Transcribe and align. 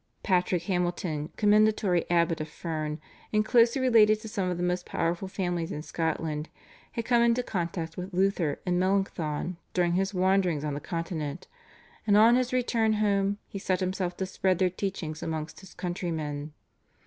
Patrick 0.23 0.63
Hamilton, 0.63 1.29
commendatory 1.37 2.09
abbot 2.09 2.41
of 2.41 2.49
Ferne 2.49 2.99
and 3.31 3.45
closely 3.45 3.79
related 3.83 4.19
to 4.21 4.27
some 4.27 4.49
of 4.49 4.57
the 4.57 4.63
most 4.63 4.83
powerful 4.83 5.27
families 5.27 5.71
in 5.71 5.83
Scotland, 5.83 6.49
had 6.93 7.05
come 7.05 7.21
into 7.21 7.43
contact 7.43 7.97
with 7.97 8.11
Luther 8.11 8.59
and 8.65 8.79
Melanchthon 8.79 9.57
during 9.75 9.93
his 9.93 10.11
wanderings 10.11 10.63
on 10.65 10.73
the 10.73 10.79
Continent, 10.79 11.45
and 12.07 12.17
on 12.17 12.35
his 12.35 12.51
return 12.51 12.93
home 12.93 13.37
he 13.47 13.59
set 13.59 13.79
himself 13.79 14.17
to 14.17 14.25
spread 14.25 14.57
their 14.57 14.71
teachings 14.71 15.21
amongst 15.21 15.59
his 15.59 15.75
countrymen. 15.75 16.53